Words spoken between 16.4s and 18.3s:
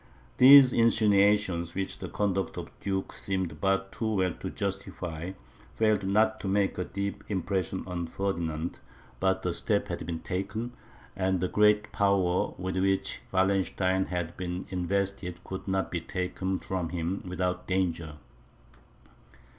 from him without danger.